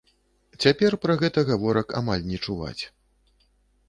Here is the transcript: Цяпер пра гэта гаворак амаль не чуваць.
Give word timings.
Цяпер 0.63 0.95
пра 1.03 1.15
гэта 1.21 1.43
гаворак 1.49 1.93
амаль 2.01 2.25
не 2.31 2.39
чуваць. 2.47 2.83